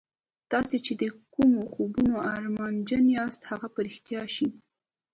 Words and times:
تاسې 0.51 0.77
چې 0.85 0.93
د 1.01 1.03
کومو 1.33 1.61
خوبونو 1.73 2.15
ارمانجن 2.35 3.05
یاست 3.17 3.41
هغه 3.51 3.67
به 3.73 3.79
رښتیا 3.87 4.23
شي 4.35 4.49